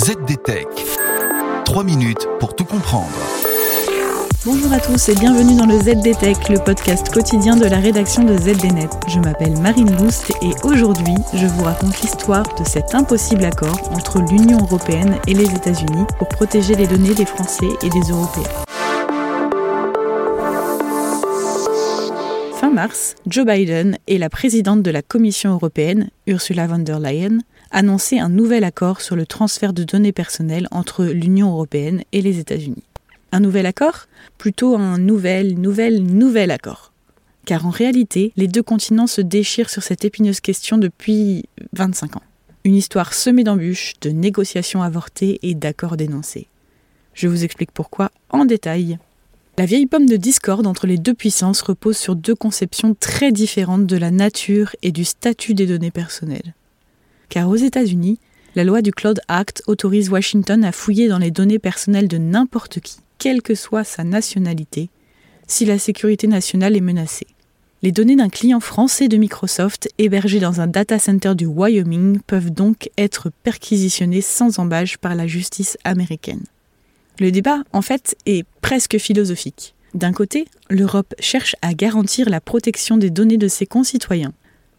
ZDTech. 0.00 0.66
3 1.66 1.84
minutes 1.84 2.26
pour 2.38 2.56
tout 2.56 2.64
comprendre. 2.64 3.12
Bonjour 4.46 4.72
à 4.72 4.80
tous 4.80 5.10
et 5.10 5.14
bienvenue 5.14 5.58
dans 5.58 5.66
le 5.66 5.78
ZDTech, 5.78 6.48
le 6.48 6.58
podcast 6.64 7.12
quotidien 7.12 7.54
de 7.54 7.66
la 7.66 7.76
rédaction 7.76 8.24
de 8.24 8.34
ZDNet. 8.34 8.88
Je 9.08 9.18
m'appelle 9.18 9.60
Marine 9.60 9.90
Boost 9.96 10.32
et 10.40 10.52
aujourd'hui, 10.64 11.16
je 11.34 11.46
vous 11.46 11.64
raconte 11.64 12.00
l'histoire 12.00 12.44
de 12.58 12.64
cet 12.64 12.94
impossible 12.94 13.44
accord 13.44 13.78
entre 13.92 14.20
l'Union 14.22 14.60
européenne 14.60 15.16
et 15.28 15.34
les 15.34 15.54
États-Unis 15.54 16.06
pour 16.16 16.28
protéger 16.28 16.76
les 16.76 16.86
données 16.86 17.12
des 17.12 17.26
Français 17.26 17.68
et 17.82 17.90
des 17.90 18.10
Européens. 18.10 18.48
Fin 22.58 22.70
mars, 22.70 23.16
Joe 23.26 23.44
Biden 23.44 23.98
et 24.06 24.16
la 24.16 24.30
présidente 24.30 24.82
de 24.82 24.90
la 24.90 25.02
Commission 25.02 25.52
européenne, 25.52 26.08
Ursula 26.26 26.66
von 26.66 26.78
der 26.78 27.00
Leyen, 27.00 27.40
annonçaient 27.70 28.18
un 28.18 28.28
nouvel 28.28 28.64
accord 28.64 29.00
sur 29.00 29.16
le 29.16 29.26
transfert 29.26 29.72
de 29.72 29.84
données 29.84 30.12
personnelles 30.12 30.68
entre 30.70 31.04
l'Union 31.04 31.50
européenne 31.50 32.02
et 32.12 32.22
les 32.22 32.38
États-Unis. 32.38 32.82
Un 33.32 33.40
nouvel 33.40 33.66
accord? 33.66 34.06
Plutôt 34.38 34.76
un 34.76 34.98
nouvel, 34.98 35.58
nouvel, 35.58 36.02
nouvel 36.02 36.50
accord. 36.50 36.92
Car 37.46 37.66
en 37.66 37.70
réalité, 37.70 38.32
les 38.36 38.48
deux 38.48 38.62
continents 38.62 39.06
se 39.06 39.20
déchirent 39.20 39.70
sur 39.70 39.82
cette 39.82 40.04
épineuse 40.04 40.40
question 40.40 40.78
depuis 40.78 41.44
25 41.72 42.16
ans. 42.16 42.22
Une 42.64 42.74
histoire 42.74 43.14
semée 43.14 43.44
d'embûches, 43.44 43.94
de 44.00 44.10
négociations 44.10 44.82
avortées 44.82 45.38
et 45.42 45.54
d'accords 45.54 45.96
dénoncés. 45.96 46.48
Je 47.14 47.28
vous 47.28 47.44
explique 47.44 47.72
pourquoi 47.72 48.10
en 48.28 48.44
détail. 48.44 48.98
La 49.58 49.66
vieille 49.66 49.86
pomme 49.86 50.06
de 50.06 50.16
discorde 50.16 50.66
entre 50.66 50.86
les 50.86 50.98
deux 50.98 51.14
puissances 51.14 51.62
repose 51.62 51.96
sur 51.96 52.16
deux 52.16 52.34
conceptions 52.34 52.94
très 52.98 53.32
différentes 53.32 53.86
de 53.86 53.96
la 53.96 54.10
nature 54.10 54.74
et 54.82 54.92
du 54.92 55.04
statut 55.04 55.54
des 55.54 55.66
données 55.66 55.90
personnelles. 55.90 56.54
Car 57.30 57.48
aux 57.48 57.56
États-Unis, 57.56 58.18
la 58.56 58.64
loi 58.64 58.82
du 58.82 58.92
Cloud 58.92 59.20
Act 59.28 59.62
autorise 59.68 60.10
Washington 60.10 60.64
à 60.64 60.72
fouiller 60.72 61.08
dans 61.08 61.18
les 61.18 61.30
données 61.30 61.60
personnelles 61.60 62.08
de 62.08 62.18
n'importe 62.18 62.80
qui, 62.80 62.96
quelle 63.18 63.40
que 63.40 63.54
soit 63.54 63.84
sa 63.84 64.02
nationalité, 64.02 64.90
si 65.46 65.64
la 65.64 65.78
sécurité 65.78 66.26
nationale 66.26 66.76
est 66.76 66.80
menacée. 66.80 67.28
Les 67.82 67.92
données 67.92 68.16
d'un 68.16 68.28
client 68.28 68.60
français 68.60 69.08
de 69.08 69.16
Microsoft 69.16 69.88
hébergé 69.96 70.40
dans 70.40 70.60
un 70.60 70.66
data 70.66 70.98
center 70.98 71.34
du 71.34 71.46
Wyoming 71.46 72.18
peuvent 72.26 72.50
donc 72.50 72.90
être 72.98 73.30
perquisitionnées 73.42 74.20
sans 74.20 74.58
embâche 74.58 74.98
par 74.98 75.14
la 75.14 75.26
justice 75.26 75.78
américaine. 75.84 76.42
Le 77.20 77.30
débat, 77.30 77.62
en 77.72 77.80
fait, 77.80 78.16
est 78.26 78.44
presque 78.60 78.98
philosophique. 78.98 79.74
D'un 79.94 80.12
côté, 80.12 80.46
l'Europe 80.68 81.14
cherche 81.20 81.54
à 81.62 81.74
garantir 81.74 82.28
la 82.28 82.40
protection 82.40 82.96
des 82.96 83.10
données 83.10 83.38
de 83.38 83.48
ses 83.48 83.66
concitoyens. 83.66 84.32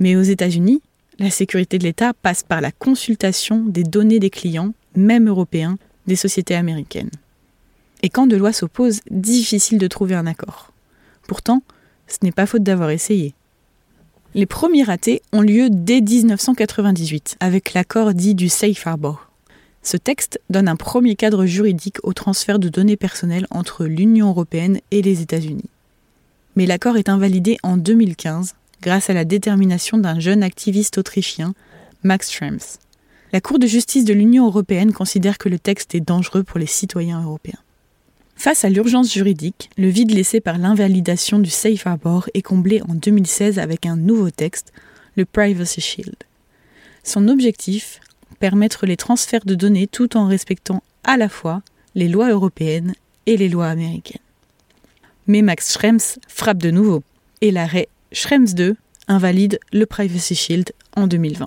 Mais 0.00 0.16
aux 0.16 0.22
États-Unis, 0.22 0.80
la 1.18 1.30
sécurité 1.30 1.78
de 1.78 1.84
l'État 1.84 2.12
passe 2.14 2.42
par 2.42 2.60
la 2.60 2.70
consultation 2.70 3.64
des 3.64 3.82
données 3.82 4.20
des 4.20 4.30
clients, 4.30 4.72
même 4.94 5.28
européens, 5.28 5.78
des 6.06 6.16
sociétés 6.16 6.54
américaines. 6.54 7.10
Et 8.02 8.08
quand 8.08 8.26
deux 8.26 8.38
lois 8.38 8.52
s'opposent, 8.52 9.00
difficile 9.10 9.78
de 9.78 9.88
trouver 9.88 10.14
un 10.14 10.26
accord. 10.26 10.72
Pourtant, 11.26 11.62
ce 12.06 12.18
n'est 12.22 12.32
pas 12.32 12.46
faute 12.46 12.62
d'avoir 12.62 12.90
essayé. 12.90 13.34
Les 14.34 14.46
premiers 14.46 14.84
ratés 14.84 15.20
ont 15.32 15.40
lieu 15.40 15.68
dès 15.70 16.00
1998, 16.00 17.36
avec 17.40 17.74
l'accord 17.74 18.14
dit 18.14 18.34
du 18.34 18.48
Safe 18.48 18.86
Harbor. 18.86 19.30
Ce 19.82 19.96
texte 19.96 20.40
donne 20.50 20.68
un 20.68 20.76
premier 20.76 21.16
cadre 21.16 21.46
juridique 21.46 21.96
au 22.02 22.12
transfert 22.12 22.58
de 22.58 22.68
données 22.68 22.96
personnelles 22.96 23.46
entre 23.50 23.86
l'Union 23.86 24.28
européenne 24.28 24.80
et 24.90 25.02
les 25.02 25.22
États-Unis. 25.22 25.70
Mais 26.56 26.66
l'accord 26.66 26.96
est 26.96 27.08
invalidé 27.08 27.56
en 27.62 27.76
2015 27.76 28.54
grâce 28.82 29.10
à 29.10 29.12
la 29.12 29.24
détermination 29.24 29.98
d'un 29.98 30.20
jeune 30.20 30.42
activiste 30.42 30.98
autrichien, 30.98 31.54
Max 32.02 32.30
Schrems. 32.30 32.78
La 33.32 33.40
Cour 33.40 33.58
de 33.58 33.66
justice 33.66 34.04
de 34.04 34.14
l'Union 34.14 34.46
européenne 34.46 34.92
considère 34.92 35.38
que 35.38 35.48
le 35.48 35.58
texte 35.58 35.94
est 35.94 36.00
dangereux 36.00 36.42
pour 36.42 36.58
les 36.58 36.66
citoyens 36.66 37.22
européens. 37.22 37.58
Face 38.36 38.64
à 38.64 38.70
l'urgence 38.70 39.12
juridique, 39.12 39.68
le 39.76 39.88
vide 39.88 40.12
laissé 40.12 40.40
par 40.40 40.58
l'invalidation 40.58 41.40
du 41.40 41.50
Safe 41.50 41.86
Harbor 41.86 42.28
est 42.34 42.42
comblé 42.42 42.80
en 42.88 42.94
2016 42.94 43.58
avec 43.58 43.84
un 43.84 43.96
nouveau 43.96 44.30
texte, 44.30 44.72
le 45.16 45.24
Privacy 45.24 45.80
Shield. 45.80 46.14
Son 47.02 47.26
objectif, 47.28 48.00
permettre 48.38 48.86
les 48.86 48.96
transferts 48.96 49.44
de 49.44 49.54
données 49.54 49.88
tout 49.88 50.16
en 50.16 50.26
respectant 50.26 50.82
à 51.04 51.16
la 51.16 51.28
fois 51.28 51.62
les 51.94 52.08
lois 52.08 52.30
européennes 52.30 52.94
et 53.26 53.36
les 53.36 53.48
lois 53.48 53.68
américaines. 53.68 54.22
Mais 55.26 55.42
Max 55.42 55.72
Schrems 55.72 56.20
frappe 56.28 56.58
de 56.58 56.70
nouveau, 56.70 57.02
et 57.40 57.50
l'arrêt 57.50 57.88
Schrems 58.10 58.54
2 58.54 58.74
invalide 59.06 59.60
le 59.70 59.84
Privacy 59.84 60.34
Shield 60.34 60.72
en 60.96 61.06
2020. 61.06 61.46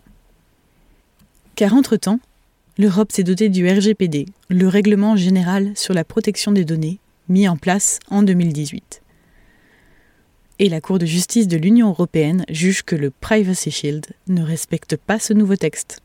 Car 1.55 1.73
entre-temps, 1.73 2.19
l'Europe 2.77 3.11
s'est 3.11 3.23
dotée 3.23 3.49
du 3.49 3.67
RGPD, 3.67 4.27
le 4.49 4.67
règlement 4.67 5.15
général 5.15 5.71
sur 5.75 5.95
la 5.95 6.03
protection 6.03 6.51
des 6.51 6.63
données, 6.63 6.99
mis 7.29 7.47
en 7.47 7.57
place 7.57 7.97
en 8.09 8.21
2018. 8.21 9.01
Et 10.59 10.69
la 10.69 10.81
Cour 10.81 10.99
de 10.99 11.07
justice 11.07 11.47
de 11.47 11.57
l'Union 11.57 11.89
européenne 11.89 12.45
juge 12.47 12.83
que 12.83 12.95
le 12.95 13.09
Privacy 13.09 13.71
Shield 13.71 14.05
ne 14.27 14.43
respecte 14.43 14.97
pas 14.97 15.17
ce 15.17 15.33
nouveau 15.33 15.55
texte. 15.55 16.01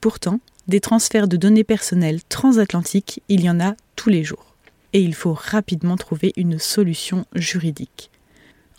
Pourtant, 0.00 0.40
des 0.66 0.80
transferts 0.80 1.28
de 1.28 1.36
données 1.36 1.64
personnelles 1.64 2.24
transatlantiques, 2.30 3.22
il 3.28 3.42
y 3.42 3.50
en 3.50 3.60
a 3.60 3.74
tous 3.96 4.08
les 4.08 4.24
jours. 4.24 4.56
Et 4.94 5.02
il 5.02 5.14
faut 5.14 5.34
rapidement 5.34 5.98
trouver 5.98 6.32
une 6.36 6.58
solution 6.58 7.26
juridique. 7.34 8.10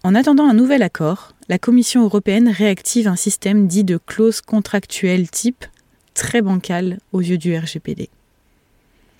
En 0.05 0.13
attendant 0.13 0.47
un 0.47 0.53
nouvel 0.53 0.83
accord, 0.83 1.33
la 1.49 1.57
Commission 1.57 2.03
européenne 2.03 2.47
réactive 2.47 3.07
un 3.07 3.15
système 3.15 3.65
dit 3.65 3.83
de 3.83 3.97
clause 3.97 4.39
contractuelle 4.39 5.27
type 5.31 5.65
très 6.13 6.43
bancal 6.43 6.99
aux 7.11 7.21
yeux 7.21 7.39
du 7.39 7.57
RGPD. 7.57 8.09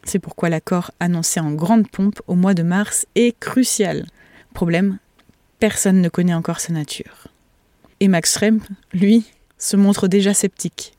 C'est 0.03 0.19
pourquoi 0.19 0.50
l'accord 0.50 0.91
annoncé 1.00 1.40
en 1.40 1.53
grande 1.53 1.90
pompe 1.90 2.22
au 2.28 2.35
mois 2.35 2.53
de 2.53 2.62
mars 2.62 3.07
est 3.16 3.35
crucial. 3.40 4.06
Problème, 4.53 5.00
personne 5.57 6.01
ne 6.01 6.07
connaît 6.07 6.35
encore 6.35 6.59
sa 6.59 6.72
nature. 6.72 7.29
Et 8.00 8.07
Max 8.07 8.35
Schremp, 8.35 8.62
lui, 8.94 9.25
se 9.57 9.78
montre 9.78 10.07
déjà 10.07 10.35
sceptique. 10.35 10.94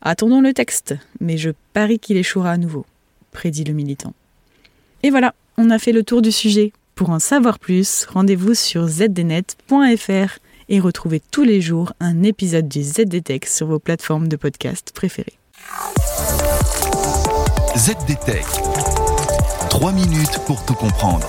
Attendons 0.00 0.40
le 0.40 0.54
texte, 0.54 0.94
mais 1.20 1.36
je 1.36 1.50
parie 1.74 1.98
qu'il 1.98 2.16
échouera 2.16 2.52
à 2.52 2.56
nouveau, 2.56 2.86
prédit 3.32 3.64
le 3.64 3.74
militant. 3.74 4.14
Et 5.02 5.10
voilà, 5.10 5.34
on 5.58 5.68
a 5.68 5.78
fait 5.78 5.92
le 5.92 6.04
tour 6.04 6.22
du 6.22 6.32
sujet. 6.32 6.72
Pour 6.96 7.10
en 7.10 7.18
savoir 7.18 7.58
plus, 7.58 8.06
rendez-vous 8.06 8.54
sur 8.54 8.88
zdnet.fr 8.88 10.38
et 10.70 10.80
retrouvez 10.80 11.20
tous 11.20 11.44
les 11.44 11.60
jours 11.60 11.92
un 12.00 12.22
épisode 12.22 12.68
du 12.68 12.82
ZDTech 12.82 13.44
sur 13.44 13.66
vos 13.66 13.78
plateformes 13.78 14.28
de 14.28 14.36
podcast 14.36 14.92
préférées. 14.94 15.38
ZDTech. 17.76 18.46
3 19.68 19.92
minutes 19.92 20.40
pour 20.46 20.64
tout 20.64 20.72
comprendre. 20.72 21.28